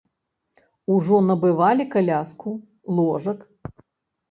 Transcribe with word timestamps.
Ужо 0.95 1.19
набывалі 1.27 1.87
каляску, 1.97 2.49
ложак? 2.99 3.39